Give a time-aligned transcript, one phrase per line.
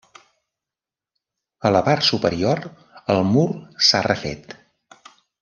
[1.69, 2.63] A la part superior
[3.17, 3.47] el mur
[3.91, 4.59] s'ha refet.